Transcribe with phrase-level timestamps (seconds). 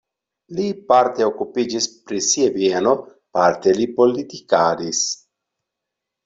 [0.59, 2.95] Li parte okupiĝis pri sia bieno,
[3.39, 5.05] parte li politikadis.